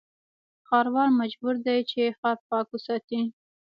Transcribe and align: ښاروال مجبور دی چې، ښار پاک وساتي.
ښاروال 0.67 1.09
مجبور 1.21 1.55
دی 1.65 1.79
چې، 1.91 2.15
ښار 2.19 2.37
پاک 2.49 2.67
وساتي. 2.71 3.21